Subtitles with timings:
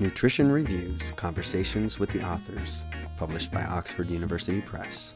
[0.00, 2.86] Nutrition Reviews Conversations with the Authors,
[3.18, 5.14] published by Oxford University Press.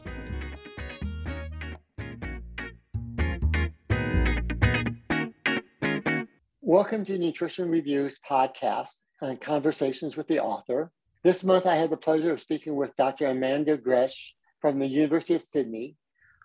[6.61, 10.91] Welcome to Nutrition Reviews podcast and Conversations with the Author.
[11.23, 13.25] This month, I had the pleasure of speaking with Dr.
[13.25, 14.13] Amanda Grech
[14.61, 15.95] from the University of Sydney,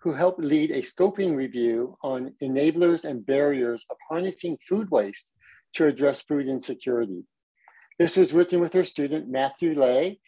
[0.01, 5.31] who helped lead a scoping review on enablers and barriers of harnessing food waste
[5.73, 7.23] to address food insecurity.
[8.01, 10.19] This was written with her student, Matthew Lay,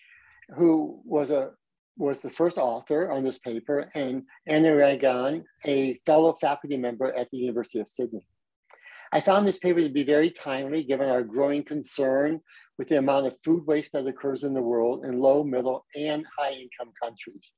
[0.56, 1.54] who was a
[1.98, 7.32] was the first author on this paper, and Anna Rangan, a fellow faculty member at
[7.32, 8.28] the University of Sydney.
[9.12, 12.42] I found this paper to be very timely given our growing concern
[12.78, 16.28] with the amount of food waste that occurs in the world in low, middle, and
[16.38, 17.54] high income countries.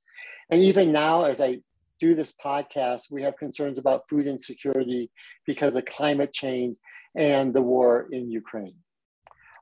[0.49, 1.59] And even now, as I
[1.99, 5.11] do this podcast, we have concerns about food insecurity
[5.45, 6.77] because of climate change
[7.17, 8.75] and the war in Ukraine.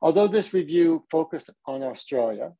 [0.03, 2.51] Although this review focused on Australia,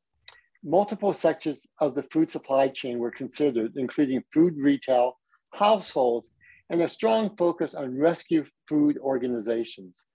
[0.64, 5.18] multiple sections of the food supply chain were considered, including food retail,
[5.52, 6.30] households,
[6.70, 10.06] and a strong focus on rescue food organizations.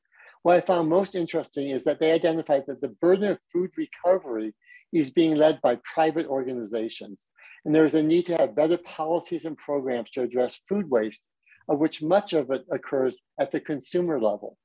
[0.42, 4.56] What I found most interesting is that they identified that the burden of food recovery
[4.92, 7.28] is being led by private organizations.
[7.64, 11.22] And there is a need to have better policies and programs to address food waste,
[11.68, 14.58] of which much of it occurs at the consumer level.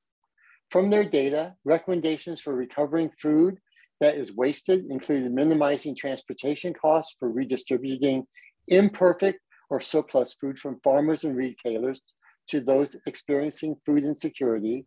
[0.74, 3.60] From their data, recommendations for recovering food
[4.00, 8.26] that is wasted included minimizing transportation costs for redistributing
[8.66, 9.38] imperfect
[9.70, 12.02] or surplus food from farmers and retailers
[12.48, 14.84] to those experiencing food insecurity,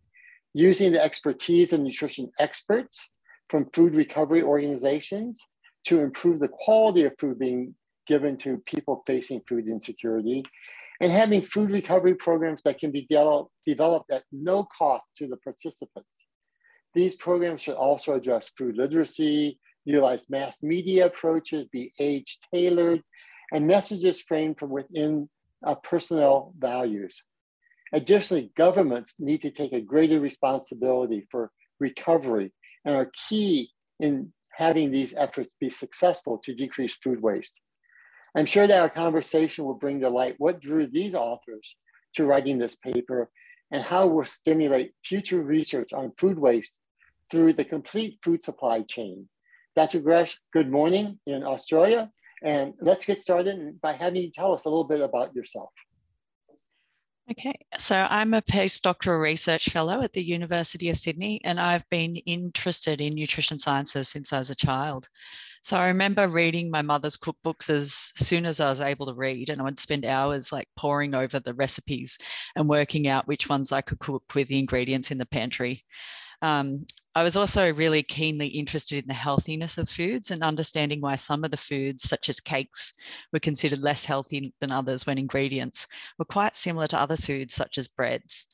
[0.54, 3.10] using the expertise of nutrition experts
[3.50, 5.40] from food recovery organizations
[5.86, 7.74] to improve the quality of food being
[8.08, 10.44] given to people facing food insecurity,
[11.02, 15.38] and having food recovery programs that can be de developed at no cost to the
[15.38, 16.26] participants.
[16.94, 23.04] These programs should also address food literacy, utilize mass media approaches, be age tailored,
[23.54, 25.30] and messages framed from within
[25.66, 27.24] uh, personnel values.
[27.94, 32.52] Additionally, governments need to take a greater responsibility for recovery
[32.84, 37.62] and are key in having these efforts be successful to decrease food waste.
[38.36, 41.76] I'm sure that our conversation will bring to light what drew these authors
[42.16, 43.30] to writing this paper
[43.72, 46.80] and how we'll stimulate future research on food waste
[47.30, 49.28] through the complete food supply chain.
[49.76, 50.00] Dr.
[50.00, 52.12] Grech, good morning in Australia.
[52.44, 55.70] And let's get started by having you tell us a little bit about yourself.
[57.30, 62.16] Okay, so I'm a postdoctoral research fellow at the University of Sydney, and I've been
[62.16, 65.10] interested in nutrition sciences since I was a child.
[65.64, 69.50] So I remember reading my mother's cookbooks as soon as I was able to read,
[69.50, 72.18] and I would spend hours like poring over the recipes
[72.56, 75.84] and working out which ones I could cook with the ingredients in the pantry.
[76.42, 76.86] Um,
[77.16, 81.44] I was also really keenly interested in the healthiness of foods and understanding why some
[81.44, 82.94] of the foods, such as cakes,
[83.34, 85.88] were considered less healthy than others when ingredients
[86.20, 88.46] were quite similar to other foods, such as breads.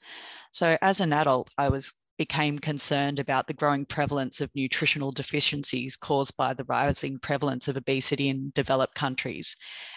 [0.51, 5.95] So, as an adult, I was became concerned about the growing prevalence of nutritional deficiencies
[5.95, 9.55] caused by the rising prevalence of obesity in developed countries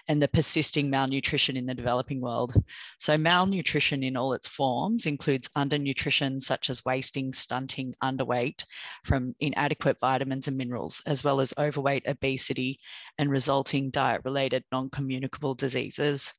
[0.08, 2.54] and the persisting malnutrition in the developing world.
[2.98, 8.64] So, malnutrition in all its forms includes undernutrition, such as wasting, stunting, underweight
[9.04, 12.78] from inadequate vitamins and minerals, as well as overweight, obesity,
[13.18, 16.32] and resulting diet related non communicable diseases.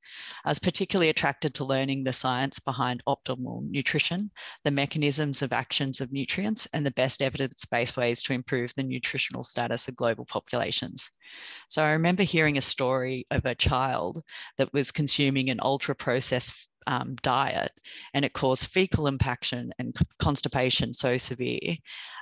[0.46, 4.32] I was particularly attracted to learning the science behind optimal nutrition,
[4.64, 8.84] the mechanisms of actions of nutrients, and the best evidence based ways to improve the
[8.84, 11.10] nutritional status of global populations.
[11.68, 14.24] So I remember hearing a story of a child
[14.58, 17.74] that was consuming an ultra processed um, diet
[18.14, 21.76] and it caused fecal impaction and constipation so severe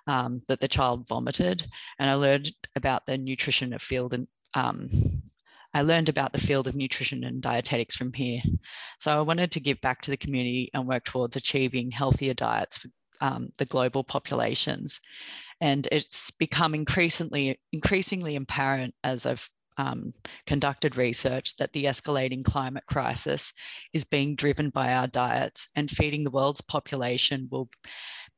[0.08, 1.68] um, that the child vomited.
[2.00, 4.90] And I learned about the nutrition of field and um,
[5.76, 8.42] I learned about the field of nutrition and dietetics from here.
[8.98, 12.80] So I wanted to give back to the community and work towards achieving healthier diets
[12.80, 12.88] for
[13.22, 15.02] um, the global populations.
[15.62, 20.14] And it's become increasingly increasingly apparent as I've um,
[20.46, 23.54] conducted research that the escalating climate crisis
[23.94, 27.70] is being driven by our diets, and feeding the world's population will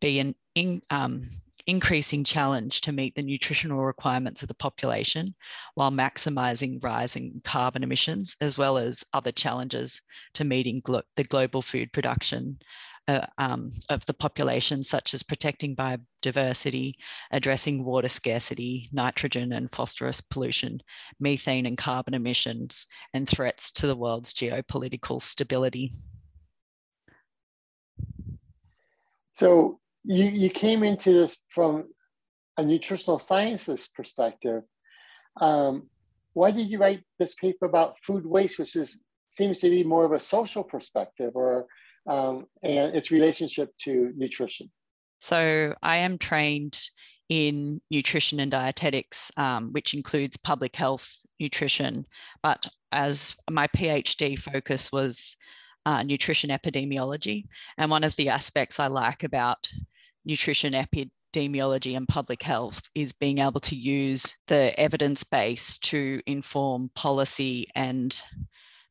[0.02, 1.24] be an in, um,
[1.68, 5.36] increasing challenge to meet the nutritional requirements of the population
[5.75, 10.02] while maximizing rising carbon emissions, as well as other challenges
[10.34, 12.58] to meeting glo the global food production
[13.10, 16.94] uh, um, of the population, such as protecting biodiversity,
[17.31, 20.81] addressing water scarcity, nitrogen and phosphorus pollution,
[21.19, 25.92] methane and carbon emissions, and threats to the world's geopolitical stability.
[29.38, 31.86] So you, you came into this from
[32.57, 34.63] a nutritional sciences perspective,
[35.42, 35.89] um,
[36.33, 38.98] why did you write this paper about food waste, which is
[39.30, 41.68] seems to be more of a social perspective or
[42.07, 44.71] um, and its relationship to nutrition?
[45.19, 46.80] So I am trained
[47.27, 52.06] in nutrition and dietetics, um, which includes public health nutrition.
[52.42, 55.36] But as my PhD focus was
[55.86, 57.45] uh, nutrition epidemiology,
[57.77, 59.68] and one of the aspects I like about
[60.28, 66.92] nutrition epidemiology and public health is being able to use the evidence base to inform
[66.94, 68.22] policy and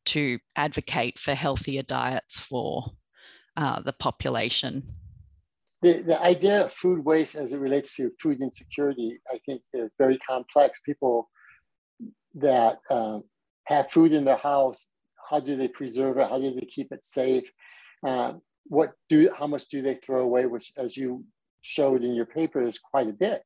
[0.05, 2.91] to advocate for healthier diets for
[3.55, 4.83] uh, the population
[5.81, 9.93] the, the idea of food waste as it relates to food insecurity, I think, is
[9.97, 10.79] very complex.
[10.81, 11.29] People
[12.35, 13.23] that um,
[13.65, 14.87] have food in their house,
[15.29, 16.29] how do they preserve it?
[16.29, 17.49] How do they keep it safe?
[18.05, 20.45] Um, what do how much do they throw away?
[20.45, 21.25] Which, as you
[21.61, 23.43] showed in your paper, is quite a bit,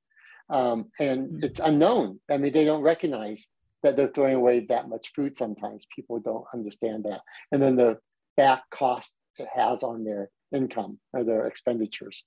[0.49, 1.43] um, and mm-hmm.
[1.43, 2.19] it's unknown.
[2.29, 3.47] I mean, they don't recognize
[3.83, 5.35] that they're throwing away that much food.
[5.35, 7.21] Sometimes people don't understand that,
[7.51, 7.97] and then the
[8.37, 12.23] back cost it has on their income or their expenditures.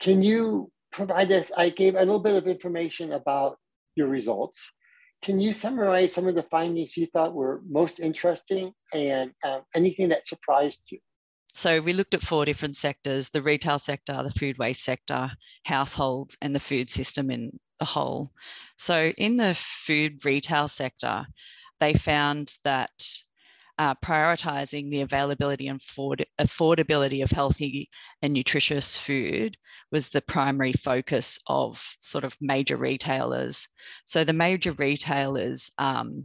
[0.00, 1.50] Can you provide us?
[1.56, 3.58] I gave a little bit of information about
[3.94, 4.70] your results.
[5.22, 10.08] Can you summarize some of the findings you thought were most interesting and um, anything
[10.08, 10.98] that surprised you?
[11.54, 15.30] So we looked at four different sectors, the retail sector, the food waste sector,
[15.64, 18.32] households, and the food system in the whole.
[18.78, 21.26] So in the food retail sector,
[21.78, 22.90] they found that
[23.78, 27.90] uh, prioritizing the availability and afford- affordability of healthy
[28.22, 29.56] and nutritious food
[29.90, 33.68] was the primary focus of sort of major retailers.
[34.04, 36.24] So the major retailers um,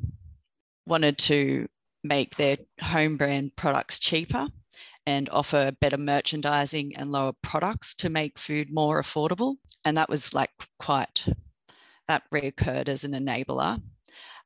[0.86, 1.68] wanted to
[2.04, 4.48] make their home brand products cheaper
[5.08, 9.56] and offer better merchandising and lower products to make food more affordable.
[9.86, 11.24] And that was like quite,
[12.10, 13.82] that reoccurred as an enabler.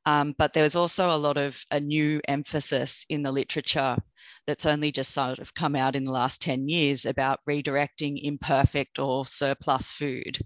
[0.05, 3.97] Um, but there was also a lot of a new emphasis in the literature
[4.45, 8.99] that's only just sort of come out in the last 10 years about redirecting imperfect
[8.99, 10.37] or surplus food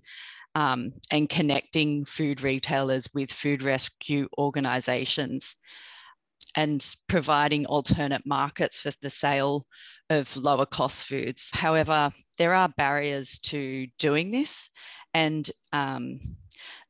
[0.56, 5.58] um, and connecting food retailers with food rescue organizations
[6.56, 9.66] and providing alternate markets for the sale
[10.10, 11.52] of lower cost foods.
[11.54, 14.70] However, there are barriers to doing this.
[15.14, 16.20] And um,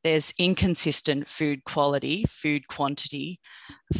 [0.02, 3.40] there's inconsistent food quality, food quantity,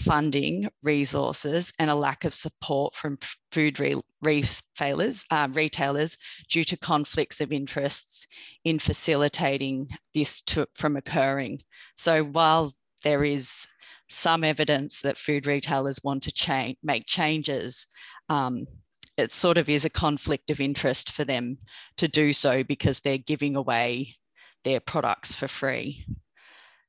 [0.05, 3.19] funding, resources, and a lack of support from
[3.51, 6.17] food re- retailers, uh, retailers
[6.49, 8.27] due to conflicts of interests
[8.65, 11.61] in facilitating this to, from occurring.
[11.97, 12.73] So while
[13.03, 13.67] there is
[14.09, 17.87] some evidence that food retailers want to change, make changes,
[18.29, 18.67] um,
[19.17, 21.59] it sort of is a conflict of interest for them
[21.97, 24.15] to do so because they're giving away
[24.65, 26.05] their products for free.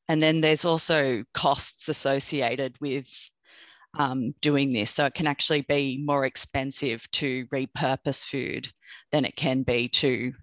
[0.09, 3.07] And then there's also costs associated with
[3.97, 4.91] um, doing this.
[4.91, 8.71] So it can actually be more expensive to repurpose food
[9.11, 10.33] than it can be to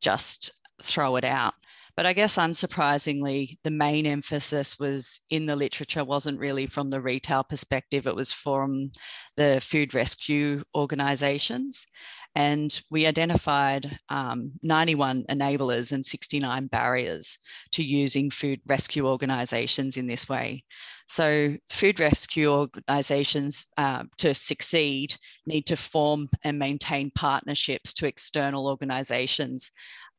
[0.00, 1.54] just throw it out.
[1.94, 7.02] But I guess unsurprisingly, the main emphasis was in the literature wasn't really from the
[7.02, 8.90] retail perspective, it was from
[9.36, 11.86] the food rescue organisations.
[12.34, 17.38] And we identified um, 91 enablers and 69 barriers
[17.72, 20.64] to using food rescue organisations in this way.
[21.08, 28.66] So, food rescue organisations uh, to succeed need to form and maintain partnerships to external
[28.66, 29.70] organisations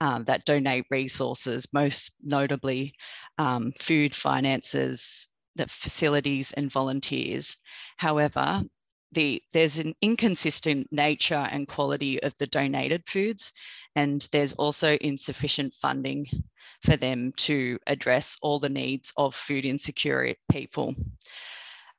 [0.04, 2.94] um, that donate resources, most notably
[3.38, 7.56] um, food finances, the facilities and volunteers.
[7.96, 8.64] However,
[9.14, 13.54] the, there's an inconsistent nature and quality of the donated foods,
[13.96, 16.28] and there's also insufficient funding
[16.82, 20.96] for them to address all the needs of food insecure people.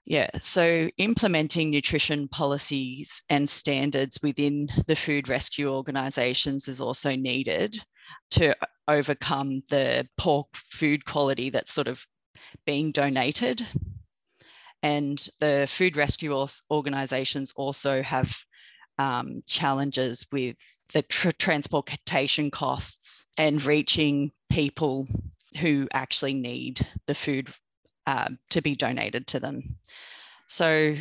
[0.04, 7.82] Yeah, so implementing nutrition policies and standards within the food rescue organisations is also needed
[8.30, 8.54] to
[8.88, 12.04] overcome the poor food quality that's sort of
[12.66, 13.66] being donated
[14.84, 18.30] and the food rescue organisations also have
[18.98, 20.58] um, challenges with
[20.92, 25.08] the tr- transportation costs and reaching people
[25.58, 27.48] who actually need the food
[28.06, 29.76] uh, to be donated to them.
[30.48, 30.94] So,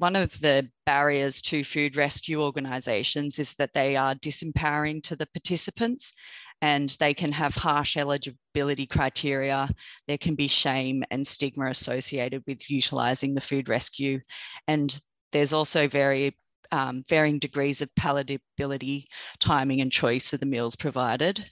[0.00, 5.26] one of the barriers to food rescue organisations is that they are disempowering to the
[5.26, 6.14] participants
[6.62, 9.68] and they can have harsh eligibility criteria.
[10.08, 14.20] There can be shame and stigma associated with utilising the food rescue.
[14.66, 14.98] And
[15.32, 16.34] there's also very
[16.72, 19.04] um, varying degrees of palatability,
[19.38, 21.44] timing, and choice of the meals provided.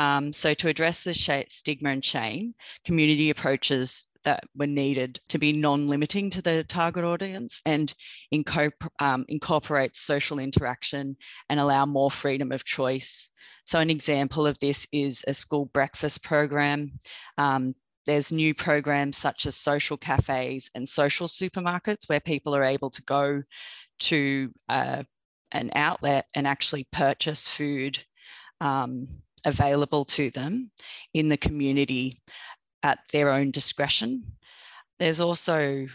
[0.00, 1.14] Um, so to address the
[1.48, 7.60] stigma and shame, community approaches that were needed to be non-limiting to the target audience
[7.64, 7.94] and
[8.98, 11.16] um, incorporate social interaction
[11.48, 13.30] and allow more freedom of choice.
[13.66, 16.98] So an example of this is a school breakfast program.
[17.38, 17.74] Um,
[18.06, 23.02] there's new programs such as social cafes and social supermarkets where people are able to
[23.02, 23.42] go
[24.00, 25.02] to uh,
[25.52, 27.98] an outlet and actually purchase food
[28.60, 29.08] um,
[29.46, 30.70] available to them
[31.12, 32.20] in the community
[32.84, 34.36] at their own discretion.
[35.00, 35.86] There's also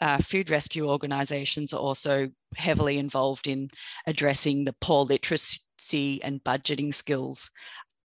[0.00, 3.70] uh, food rescue organisations are also heavily involved in
[4.06, 7.52] addressing the poor literacy and budgeting skills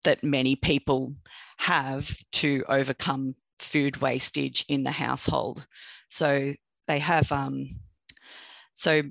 [0.06, 1.14] that many people
[1.58, 5.68] have to overcome food wastage in the household.
[6.10, 6.54] So
[6.88, 7.82] they have, um,
[8.74, 9.04] so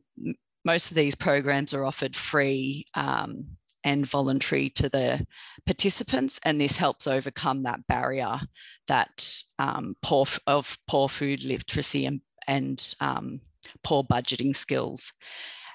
[0.65, 5.25] most of these programs are offered free um, and voluntary to the
[5.67, 8.41] participants, and this helps overcome that barrier
[8.89, 13.41] that um, poor of poor food literacy and, and um,
[13.83, 15.13] poor budgeting skills.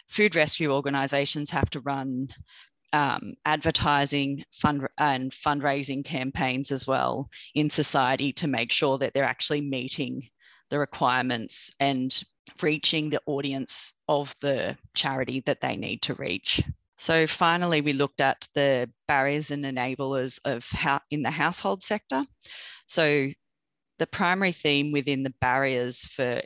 [0.07, 2.29] Food rescue organisations have to run
[2.93, 9.25] um, advertising fund and fundraising campaigns as well in society to make sure that they're
[9.25, 10.29] actually meeting
[10.69, 12.24] the requirements and
[12.62, 16.63] reaching the audience of the charity that they need to reach.
[16.98, 22.25] So finally, we looked at the barriers and enablers of how in the household sector.
[22.88, 23.30] So
[24.00, 26.42] the primary theme within the barriers for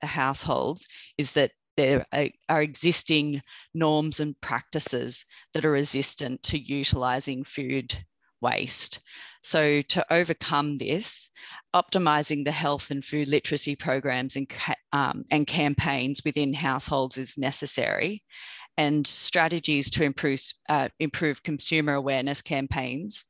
[0.00, 2.04] the households is that there
[2.48, 3.42] are existing
[3.72, 7.96] norms and practices that are resistant to utilising food
[8.40, 9.00] waste.
[9.42, 11.30] So to overcome this,
[11.74, 14.50] optimising the health and food literacy programs and,
[14.92, 18.22] um, and campaigns within households is necessary
[18.76, 23.24] and strategies to improve, uh, improve consumer awareness campaigns,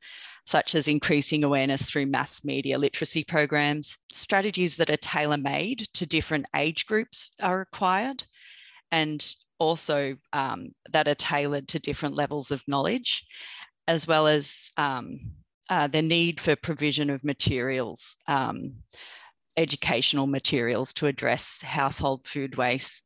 [0.45, 3.97] such as increasing awareness through mass media literacy programs.
[4.13, 8.23] Strategies that are tailor made to different age groups are required,
[8.91, 13.25] and also um, that are tailored to different levels of knowledge,
[13.87, 15.19] as well as um,
[15.69, 18.73] uh, the need for provision of materials, um,
[19.57, 23.03] educational materials to address household food waste.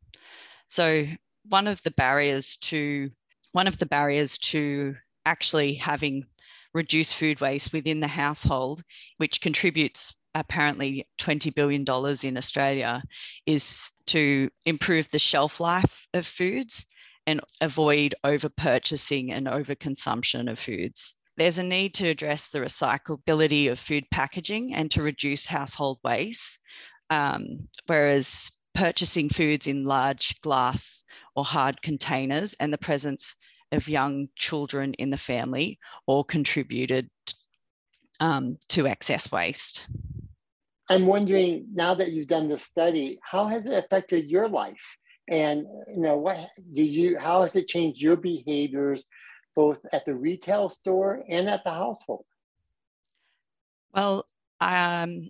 [0.67, 1.05] So
[1.50, 3.12] one of the barriers to
[3.51, 6.25] one of the barriers to actually having
[6.74, 8.84] reduced food waste within the household,
[9.18, 11.84] which contributes apparently $20 billion
[12.24, 13.01] in Australia,
[13.46, 16.86] is to improve the shelf life of foods
[17.25, 21.15] and avoid over purchasing and over consumption of foods.
[21.38, 26.60] There's a need to address the recyclability of food packaging and to reduce household waste.
[27.10, 31.03] Um, whereas purchasing foods in large glass
[31.36, 33.36] or hard containers and the presence
[33.74, 37.09] of young children in the family all contributed
[38.21, 39.86] um, to excess waste.
[40.89, 44.95] I'm wondering now that you've done this study, how has it affected your life?
[45.27, 46.38] And you know, what
[46.74, 47.19] do you?
[47.19, 49.03] How has it changed your behaviors,
[49.57, 52.24] both at the retail store and at the household?
[53.93, 54.25] Well,
[54.62, 55.29] I um,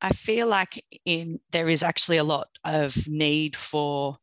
[0.00, 4.18] I feel like in there is actually a lot of need for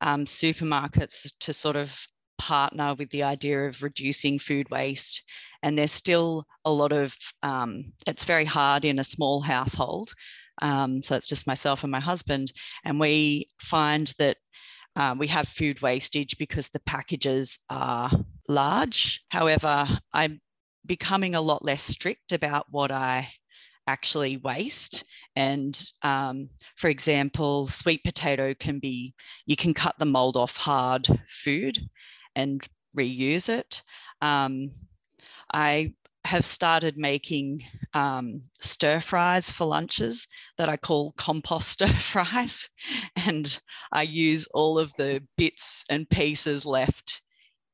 [0.00, 1.96] um, supermarkets to sort of
[2.38, 5.22] partner with the idea of reducing food waste.
[5.62, 10.14] And there's still a lot of, um, it's very hard in a small household.
[10.62, 12.52] Um, so it's just myself and my husband.
[12.84, 14.38] And we find that
[14.96, 18.10] uh, we have food wastage because the packages are
[18.48, 19.22] large.
[19.28, 20.40] However, I'm
[20.86, 23.28] becoming a lot less strict about what I
[23.90, 25.04] actually waste.
[25.36, 29.14] And um, for example, sweet potato can be,
[29.46, 31.78] you can cut the mold off hard food
[32.36, 32.62] and
[32.96, 33.82] reuse it.
[34.22, 34.70] Um,
[35.52, 35.94] I
[36.24, 40.28] have started making um, stir fries for lunches
[40.58, 42.70] that I call compost stir fries.
[43.16, 43.60] And
[43.92, 47.22] I use all of the bits and pieces left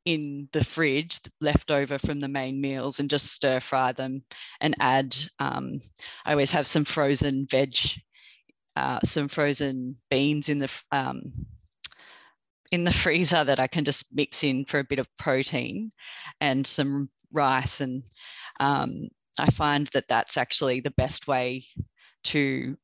[0.07, 4.23] in the fridge left over from the main meals and just stir fry them
[4.61, 5.79] and add um,
[6.25, 7.77] i always have some frozen veg
[8.77, 11.33] uh, some frozen beans in the um,
[12.71, 15.91] in the freezer that i can just mix in for a bit of protein
[16.41, 18.05] and some rice and
[18.61, 19.09] um,
[19.39, 21.67] i find that that's actually the best way
[22.23, 22.77] to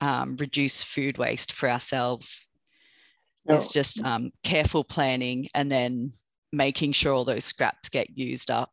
[0.00, 2.48] um, reduce food waste for ourselves
[3.44, 3.56] no.
[3.56, 6.12] it's just um, careful planning and then
[6.52, 8.72] making sure all those scraps get used up.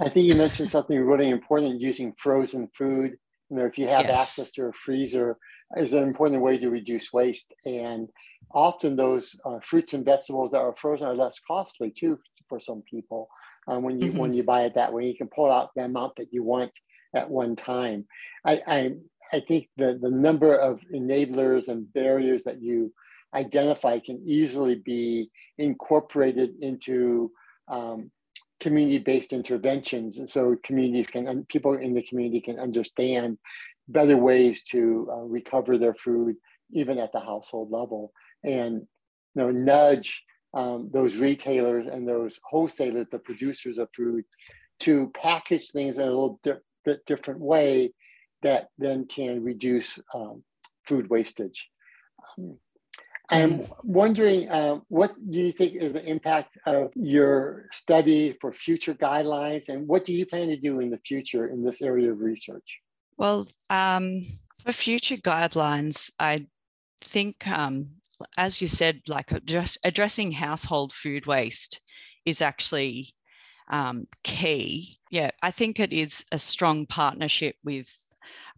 [0.00, 3.16] I think you mentioned something really important using frozen food.
[3.50, 4.18] You know, if you have yes.
[4.18, 5.36] access to a freezer,
[5.76, 7.52] is an important way to reduce waste.
[7.64, 8.08] And
[8.52, 12.82] often those uh, fruits and vegetables that are frozen are less costly too for some
[12.90, 13.28] people.
[13.68, 14.18] um, when you mm-hmm.
[14.18, 15.06] when you buy it that way.
[15.06, 16.72] You can pull out the amount that you want
[17.14, 18.06] at one time.
[18.44, 18.90] I I,
[19.32, 22.92] I think the the number of enablers and barriers that you
[23.34, 27.30] identify can easily be incorporated into
[27.68, 28.10] um,
[28.60, 33.38] community-based interventions, and so communities can people in the community can understand
[33.88, 36.36] better ways to uh, recover their food
[36.72, 38.12] even at the household level
[38.44, 38.74] and
[39.34, 40.22] you know nudge
[40.54, 44.24] um, those retailers and those wholesalers, the producers of food,
[44.80, 47.92] to package things in a little di- bit different way
[48.42, 50.42] that then can reduce um,
[50.86, 51.68] food wastage.
[52.38, 52.58] Um,
[53.30, 58.94] I'm wondering, uh, what do you think is the impact of your study for future
[58.94, 62.20] guidelines, and what do you plan to do in the future in this area of
[62.20, 62.80] research?
[63.16, 64.22] Well, um,
[64.64, 66.46] for future guidelines, I
[67.02, 67.90] think um,
[68.36, 71.80] as you said, like address, addressing household food waste
[72.24, 73.14] is actually
[73.70, 74.98] um, key.
[75.10, 77.88] Yeah, I think it is a strong partnership with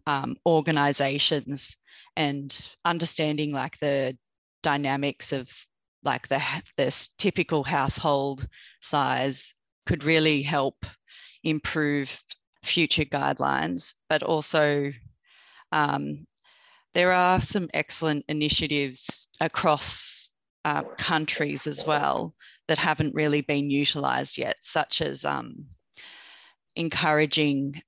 [0.07, 1.77] um, organizations
[2.15, 4.17] and understanding like the
[4.63, 5.49] dynamics of
[6.03, 6.41] like the
[6.75, 8.47] this typical household
[8.81, 9.53] size
[9.85, 10.85] could really help
[11.43, 12.23] improve
[12.63, 14.91] future guidelines, but also
[15.71, 16.25] um,
[16.93, 20.29] there are some excellent initiatives across
[20.65, 22.33] uh, countries as well
[22.67, 25.65] that haven't really been utilised yet, such as um,
[26.75, 27.81] encouraging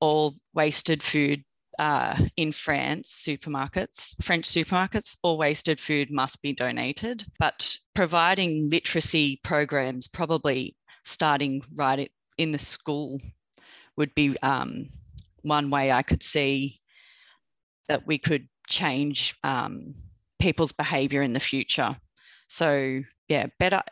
[0.00, 1.44] all wasted food
[1.78, 7.24] uh, in France supermarkets, French supermarkets, all wasted food must be donated.
[7.38, 13.20] But providing literacy programs, probably starting right in the school,
[13.96, 14.88] would be um,
[15.42, 16.80] one way I could see
[17.88, 19.94] that we could change um,
[20.38, 21.96] people's behavior in the future.
[22.48, 23.82] So yeah, better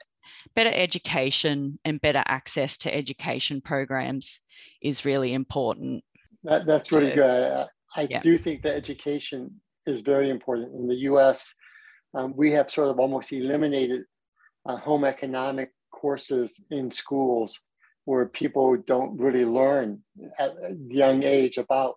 [0.55, 4.41] better education and better access to education programs
[4.83, 6.05] is really important.
[6.45, 7.53] That, that's really good.
[7.53, 8.21] I, I yeah.
[8.21, 9.51] do think that education
[9.87, 10.75] is very important.
[10.75, 11.55] In the US,
[12.15, 14.03] um, we have sort of almost eliminated
[14.67, 17.59] uh, home economic courses in schools
[18.05, 20.03] where people don't really learn
[20.39, 21.95] at a young age about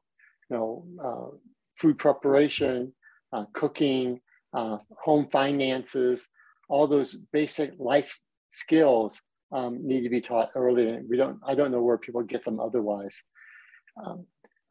[0.49, 1.36] you know uh,
[1.79, 2.93] food preparation,
[3.34, 4.19] uh, cooking,
[4.53, 6.27] uh, home finances,
[6.69, 8.17] all those basic life
[8.49, 10.99] skills um, need to be taught early.
[11.08, 13.21] We don't, I don't know where people get them otherwise.
[14.03, 14.25] Um,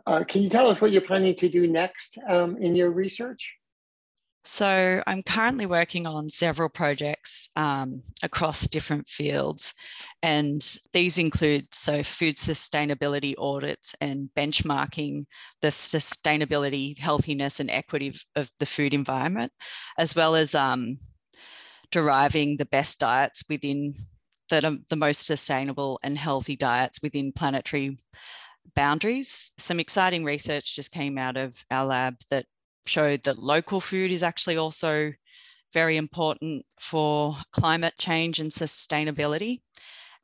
[0.06, 3.54] uh, can you tell us what you're planning to do next um, in your research?
[4.46, 9.72] So I'm currently working on several projects um, across different fields,
[10.22, 10.62] and
[10.92, 15.24] these include so food sustainability audits and benchmarking
[15.62, 19.50] the sustainability, healthiness, and equity of the food environment,
[19.96, 20.98] as well as um,
[21.90, 23.94] deriving the best diets within
[24.50, 27.96] that are the most sustainable and healthy diets within planetary
[28.74, 29.50] boundaries.
[29.58, 32.46] Some exciting research just came out of our lab that
[32.86, 35.12] showed that local food is actually also
[35.72, 39.60] very important for climate change and sustainability.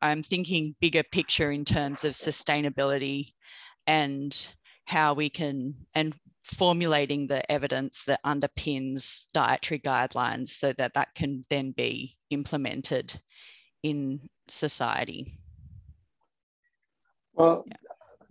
[0.00, 3.32] I'm thinking bigger picture in terms of sustainability
[3.86, 4.34] and
[4.84, 11.44] how we can, and formulating the evidence that underpins dietary guidelines so that that can
[11.50, 13.20] then be implemented
[13.82, 15.32] in society.
[17.34, 17.76] Well, yeah.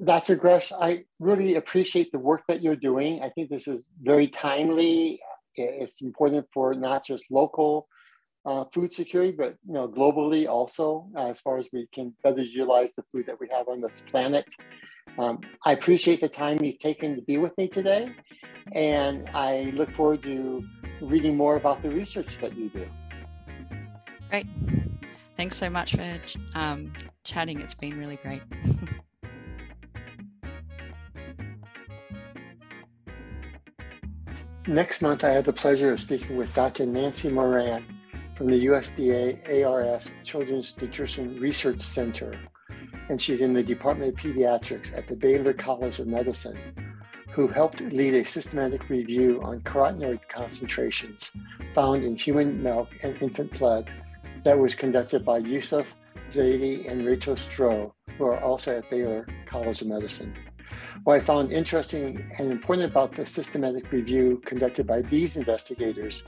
[0.04, 0.38] Dr.
[0.38, 3.22] Grech, I really appreciate the work that you're doing.
[3.22, 5.22] I think this is very timely.
[5.56, 7.88] It's important for not just local
[8.46, 12.42] uh, food security, but you know, globally also, uh, as far as we can better
[12.42, 14.46] utilize the food that we have on this planet.
[15.18, 18.16] Um, I appreciate the time you've taken to be with me today,
[18.72, 20.64] and I look forward to
[21.02, 22.88] reading more about the research that you do.
[24.30, 24.48] Great.
[25.36, 26.20] Thanks so much for
[26.54, 27.60] um, chatting.
[27.60, 28.42] It's been really great.
[34.68, 36.86] Next month, I had the pleasure of speaking with Dr.
[36.86, 37.86] Nancy Moran
[38.36, 42.38] from the USDA ARS Children's Nutrition Research Center,
[43.10, 46.60] and she's in the Department of Pediatrics at the Baylor College of Medicine,
[47.32, 51.32] who helped lead a systematic review on carotenoid concentrations
[51.74, 53.90] found in human milk and infant blood
[54.44, 55.88] that was conducted by Yusuf
[56.30, 60.36] Zaidi and Rachel Stroh, who are also at Baylor College of Medicine.
[61.04, 66.24] What I found interesting and important about the systematic review conducted by these investigators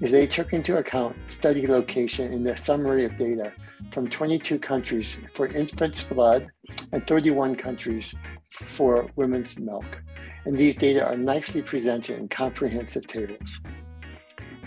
[0.00, 3.52] is they took into account study location in their summary of data
[3.92, 6.46] from 22 countries for infants' blood
[6.92, 8.14] and 31 countries
[8.50, 10.02] for women's milk.
[10.44, 13.60] And these data are nicely presented in comprehensive tables.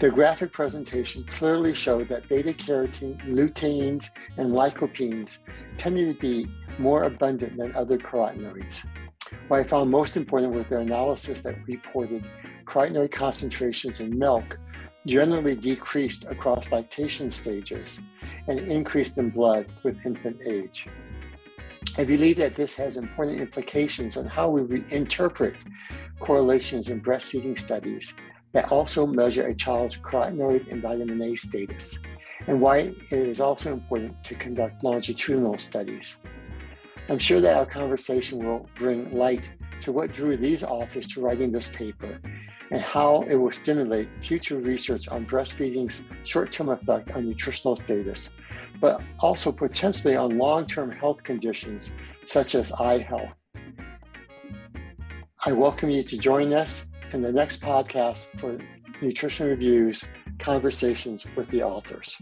[0.01, 5.37] The graphic presentation clearly showed that beta carotene, luteins, and lycopenes
[5.77, 8.85] tended to be more abundant than other carotenoids.
[9.47, 12.23] What I found most important was their analysis that reported
[12.65, 14.59] carotenoid concentrations in milk
[15.07, 17.99] generally decreased across lactation stages
[18.47, 20.87] and increased in blood with infant age.
[21.97, 25.55] I believe that this has important implications on how we interpret
[26.19, 28.13] correlations in breastfeeding studies
[28.53, 31.97] that also measure a child's carotenoid and vitamin A status,
[32.47, 32.77] and why
[33.11, 36.17] it is also important to conduct longitudinal studies.
[37.07, 39.47] I'm sure that our conversation will bring light
[39.81, 42.19] to what drew these authors to writing this paper
[42.71, 48.31] and how it will stimulate future research on breastfeeding's short term effect on nutritional status,
[48.81, 51.93] but also potentially on long term health conditions
[52.25, 53.29] such as eye health.
[55.45, 58.57] I welcome you to join us in the next podcast for
[58.99, 60.03] Nutrition Reviews
[60.39, 62.17] Conversations with the Authors.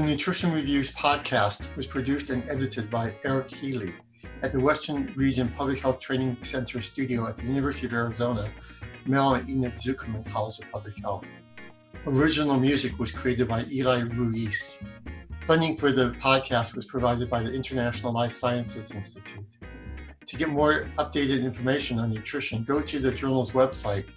[0.00, 3.92] The Nutrition Reviews podcast was produced and edited by Eric Healy
[4.40, 8.50] at the Western Region Public Health Training Center studio at the University of Arizona,
[9.04, 11.26] Mel and Enid Zuckerman College of Public Health.
[12.06, 14.78] Original music was created by Eli Ruiz.
[15.46, 19.44] Funding for the podcast was provided by the International Life Sciences Institute.
[20.24, 24.14] To get more updated information on nutrition, go to the journal's website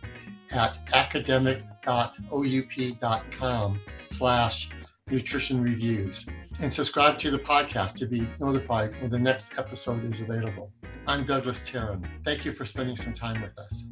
[0.49, 4.69] at academic.oup.com slash
[5.09, 6.25] nutrition reviews
[6.61, 10.71] and subscribe to the podcast to be notified when the next episode is available.
[11.07, 12.07] I'm Douglas Taren.
[12.23, 13.87] Thank you for spending some time with us.